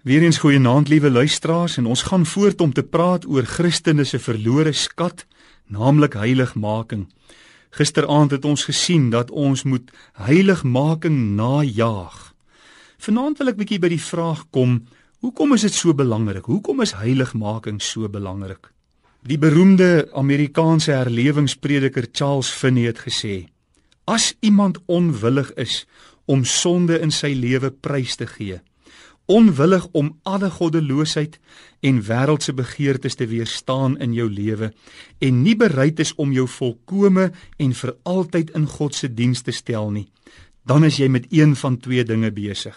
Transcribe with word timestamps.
Weereens 0.00 0.38
goeienaand 0.40 0.88
liewe 0.88 1.10
luisteraars 1.10 1.74
en 1.76 1.86
ons 1.86 2.02
gaan 2.08 2.22
voort 2.26 2.60
om 2.64 2.70
te 2.72 2.82
praat 2.82 3.26
oor 3.28 3.44
Christene 3.44 4.06
se 4.08 4.16
verlore 4.18 4.72
skat, 4.72 5.26
naamlik 5.68 6.14
heiligmaking. 6.16 7.02
Gisteraand 7.76 8.32
het 8.32 8.46
ons 8.48 8.64
gesien 8.64 9.10
dat 9.12 9.30
ons 9.30 9.62
moet 9.68 9.90
heiligmaking 10.16 11.18
najaag. 11.36 12.16
Vanaand 12.96 13.42
wil 13.42 13.52
ek 13.52 13.58
bietjie 13.60 13.78
by 13.82 13.90
die 13.92 14.00
vraag 14.00 14.46
kom, 14.56 14.78
hoekom 15.20 15.52
is 15.58 15.68
dit 15.68 15.76
so 15.76 15.92
belangrik? 15.92 16.48
Hoekom 16.48 16.80
is 16.80 16.96
heiligmaking 16.96 17.82
so 17.84 18.08
belangrik? 18.08 18.72
Die 19.20 19.36
beroemde 19.36 20.08
Amerikaanse 20.16 20.96
herlewingsprediker 20.96 22.08
Charles 22.08 22.48
Finney 22.48 22.88
het 22.88 23.04
gesê: 23.04 23.50
As 24.08 24.32
iemand 24.40 24.80
onwillig 24.88 25.52
is 25.60 25.84
om 26.24 26.48
sonde 26.48 26.96
in 27.04 27.12
sy 27.12 27.34
lewe 27.36 27.68
prys 27.68 28.16
te 28.16 28.24
gee, 28.24 28.62
onwillig 29.30 29.86
om 29.94 30.10
alle 30.26 30.50
goddeloosheid 30.50 31.38
en 31.86 32.02
wêreldse 32.02 32.52
begeertes 32.56 33.16
te 33.16 33.28
weerstaan 33.30 33.96
in 34.02 34.14
jou 34.16 34.26
lewe 34.30 34.72
en 35.22 35.42
nie 35.44 35.56
bereid 35.56 36.02
is 36.02 36.12
om 36.18 36.34
jou 36.34 36.48
volkome 36.50 37.30
en 37.58 37.74
vir 37.82 37.94
altyd 38.02 38.50
in 38.58 38.66
God 38.66 38.98
se 38.98 39.08
diens 39.14 39.42
te 39.46 39.54
stel 39.54 39.92
nie, 39.94 40.08
dan 40.66 40.84
is 40.84 40.98
jy 40.98 41.08
met 41.08 41.30
een 41.30 41.54
van 41.56 41.78
twee 41.78 42.04
dinge 42.04 42.30
besig. 42.34 42.76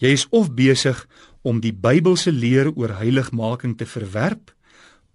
Jy 0.00 0.14
is 0.16 0.26
of 0.30 0.50
besig 0.56 1.06
om 1.42 1.60
die 1.60 1.72
Bybelse 1.72 2.32
leer 2.32 2.72
oor 2.74 2.96
heiligmaking 2.98 3.76
te 3.78 3.86
verwerp 3.86 4.50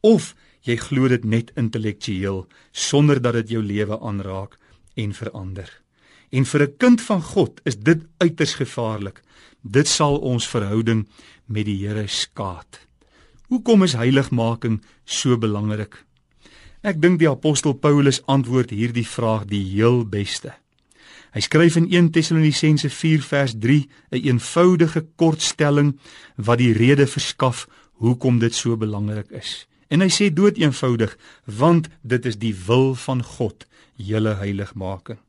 of 0.06 0.34
jy 0.66 0.78
glo 0.82 1.10
dit 1.12 1.26
net 1.26 1.52
intellektueel 1.60 2.46
sonder 2.72 3.22
dat 3.22 3.42
dit 3.42 3.58
jou 3.58 3.64
lewe 3.66 4.00
aanraak 4.00 4.56
en 4.96 5.14
verander. 5.14 5.68
En 6.36 6.44
vir 6.46 6.62
'n 6.62 6.76
kind 6.78 7.02
van 7.02 7.22
God 7.22 7.62
is 7.64 7.78
dit 7.78 8.02
uiters 8.20 8.54
gevaarlik 8.60 9.24
Dit 9.66 9.90
sal 9.90 10.20
ons 10.22 10.46
verhouding 10.46 11.08
met 11.50 11.66
die 11.66 11.80
Here 11.82 12.06
skaad. 12.08 12.84
Hoekom 13.50 13.84
is 13.84 13.96
heiligmaking 13.98 14.84
so 15.06 15.40
belangrik? 15.42 15.98
Ek 16.86 17.02
dink 17.02 17.18
die 17.18 17.30
apostel 17.30 17.74
Paulus 17.74 18.22
antwoord 18.30 18.70
hierdie 18.70 19.08
vraag 19.10 19.48
die 19.50 19.64
heel 19.74 20.04
beste. 20.06 20.54
Hy 21.34 21.42
skryf 21.42 21.80
in 21.82 21.90
1 21.90 22.12
Tessalonisense 22.14 22.92
4 22.94 23.26
vers 23.26 23.58
3 23.58 23.80
'n 23.82 23.90
een 24.12 24.26
eenvoudige 24.38 25.06
kortstelling 25.18 25.98
wat 26.38 26.62
die 26.62 26.74
rede 26.74 27.08
verskaf 27.08 27.66
hoekom 27.98 28.40
dit 28.40 28.54
so 28.54 28.78
belangrik 28.78 29.32
is. 29.32 29.66
En 29.90 30.02
hy 30.02 30.10
sê 30.10 30.34
dood 30.34 30.58
eenvoudig 30.58 31.18
want 31.46 31.90
dit 32.04 32.26
is 32.26 32.38
die 32.38 32.56
wil 32.68 32.96
van 32.96 33.24
God, 33.24 33.66
julle 33.96 34.36
heiligmaking. 34.36 35.25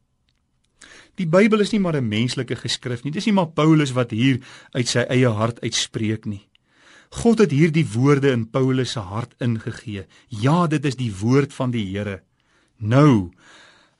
Die 1.16 1.26
Bybel 1.26 1.60
is 1.64 1.72
nie 1.72 1.80
maar 1.80 1.96
'n 1.96 2.08
menslike 2.08 2.56
geskrif 2.56 3.02
nie. 3.04 3.12
Dis 3.12 3.26
nie 3.26 3.32
maar 3.32 3.48
Paulus 3.48 3.92
wat 3.92 4.10
hier 4.10 4.40
uit 4.72 4.88
sy 4.88 5.04
eie 5.08 5.28
hart 5.28 5.60
uitspreek 5.60 6.26
nie. 6.26 6.46
God 7.10 7.38
het 7.38 7.50
hierdie 7.50 7.86
woorde 7.86 8.30
in 8.30 8.50
Paulus 8.50 8.92
se 8.92 9.00
hart 9.00 9.34
ingegee. 9.38 10.06
Ja, 10.28 10.66
dit 10.66 10.84
is 10.84 10.96
die 10.96 11.12
woord 11.20 11.54
van 11.54 11.70
die 11.70 11.86
Here. 11.86 12.22
Nou, 12.76 13.32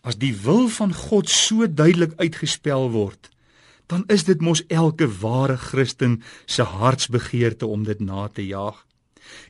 as 0.03 0.19
die 0.19 0.35
wil 0.35 0.69
van 0.69 0.95
God 0.95 1.29
so 1.29 1.67
duidelik 1.67 2.13
uitgespel 2.17 2.91
word, 2.91 3.31
dan 3.87 4.05
is 4.07 4.25
dit 4.25 4.41
mos 4.41 4.67
elke 4.67 5.09
ware 5.21 5.57
Christen 5.57 6.23
se 6.47 6.63
hartsbegeerte 6.63 7.67
om 7.67 7.85
dit 7.85 8.01
na 8.01 8.29
te 8.29 8.47
jaag. 8.47 8.85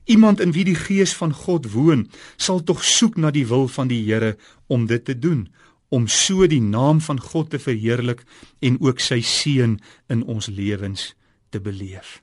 Iemand 0.05 0.41
in 0.41 0.53
wie 0.53 0.64
die 0.64 0.77
gees 0.78 1.14
van 1.17 1.33
God 1.33 1.72
woon, 1.72 2.06
sal 2.37 2.62
tog 2.62 2.84
soek 2.84 3.17
na 3.17 3.31
die 3.31 3.47
wil 3.47 3.69
van 3.69 3.89
die 3.89 4.05
Here 4.05 4.37
om 4.67 4.87
dit 4.87 5.05
te 5.05 5.19
doen, 5.19 5.48
om 5.89 6.09
so 6.09 6.47
die 6.47 6.62
naam 6.62 7.01
van 7.01 7.20
God 7.20 7.51
te 7.51 7.59
verheerlik 7.59 8.25
en 8.61 8.81
ook 8.81 9.01
sy 9.01 9.20
seën 9.23 9.79
in 10.12 10.25
ons 10.25 10.47
lewens 10.47 11.15
te 11.51 11.61
beleef. 11.61 12.23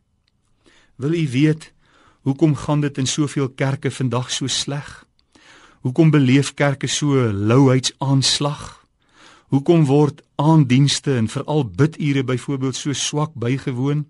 Wil 0.96 1.14
u 1.14 1.30
weet 1.30 1.72
hoekom 2.22 2.56
gaan 2.56 2.82
dit 2.82 2.98
in 2.98 3.08
soveel 3.08 3.50
kerke 3.50 3.92
vandag 3.92 4.32
so 4.32 4.48
sleg? 4.48 5.06
Hoekom 5.84 6.12
beleef 6.12 6.54
kerke 6.54 6.88
so 6.88 7.32
louheidsaanslag? 7.32 8.84
Hoekom 9.52 9.86
word 9.86 10.22
aandienste 10.36 11.16
en 11.18 11.28
veral 11.28 11.66
bidure 11.66 12.24
byvoorbeeld 12.24 12.76
so 12.76 12.94
swak 12.94 13.34
bygewoon? 13.34 14.06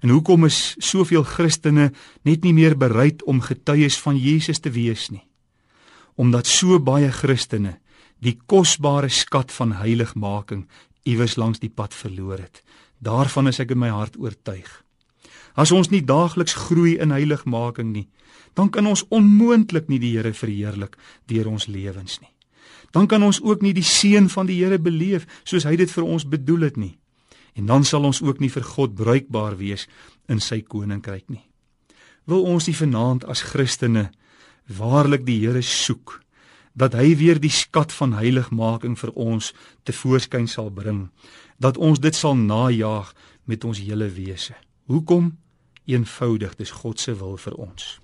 En 0.00 0.08
hoekom 0.08 0.44
is 0.44 0.76
soveel 0.78 1.24
Christene 1.26 1.90
net 2.22 2.44
nie 2.44 2.52
meer 2.54 2.76
bereid 2.78 3.24
om 3.24 3.40
getuies 3.42 3.98
van 3.98 4.16
Jesus 4.16 4.58
te 4.62 4.70
wees 4.70 5.08
nie? 5.10 5.24
Omdat 6.14 6.46
so 6.46 6.78
baie 6.78 7.10
Christene 7.12 7.78
die 8.24 8.38
kosbare 8.46 9.08
skat 9.08 9.52
van 9.54 9.76
heiligmaking 9.78 10.66
iewers 11.08 11.36
langs 11.36 11.62
die 11.62 11.70
pad 11.70 11.94
verloor 11.94 12.38
het. 12.38 12.62
Daarvan 12.98 13.48
is 13.48 13.60
ek 13.62 13.72
in 13.74 13.82
my 13.82 13.90
hart 13.94 14.18
oortuig. 14.18 14.68
As 15.58 15.72
ons 15.74 15.90
nie 15.90 16.02
daagliks 16.04 16.54
groei 16.68 16.98
in 17.02 17.14
heiligmaking 17.14 17.92
nie, 17.92 18.08
dan 18.54 18.70
kan 18.74 18.86
ons 18.86 19.04
onmoontlik 19.14 19.88
nie 19.88 20.00
die 20.02 20.16
Here 20.16 20.34
verheerlik 20.34 20.96
deur 21.30 21.48
ons 21.50 21.68
lewens 21.70 22.18
nie. 22.20 22.30
Dan 22.90 23.06
kan 23.06 23.22
ons 23.22 23.40
ook 23.42 23.62
nie 23.62 23.74
die 23.74 23.86
seën 23.86 24.28
van 24.32 24.46
die 24.46 24.58
Here 24.62 24.78
beleef 24.78 25.26
soos 25.44 25.66
hy 25.68 25.76
dit 25.76 25.90
vir 25.90 26.06
ons 26.06 26.26
bedoel 26.26 26.68
het 26.68 26.76
nie. 26.76 26.96
En 27.54 27.66
dan 27.66 27.84
sal 27.84 28.06
ons 28.06 28.22
ook 28.22 28.40
nie 28.40 28.50
vir 28.50 28.62
God 28.62 28.94
bruikbaar 28.94 29.58
wees 29.58 29.88
in 30.28 30.40
sy 30.40 30.60
koninkryk 30.62 31.26
nie. 31.28 31.44
Wil 32.28 32.44
ons 32.44 32.68
die 32.68 32.76
vanaand 32.76 33.24
as 33.24 33.42
Christene 33.42 34.10
waarlik 34.66 35.24
die 35.26 35.40
Here 35.42 35.62
soek? 35.62 36.20
Dat 36.78 36.94
hy 36.94 37.16
weer 37.18 37.40
die 37.42 37.52
skat 37.52 37.92
van 37.92 38.14
heiligmaking 38.18 38.96
vir 38.98 39.12
ons 39.18 39.52
te 39.82 39.92
voorskyn 39.92 40.46
sal 40.48 40.70
bring 40.70 41.08
dat 41.58 41.76
ons 41.76 41.98
dit 41.98 42.14
sal 42.14 42.36
najag 42.38 43.10
met 43.50 43.64
ons 43.66 43.80
hele 43.82 44.06
wese. 44.14 44.54
Hoekom? 44.86 45.32
Eenvoudig 45.88 46.54
dis 46.60 46.70
God 46.70 47.00
se 47.00 47.16
wil 47.18 47.34
vir 47.40 47.56
ons 47.58 47.96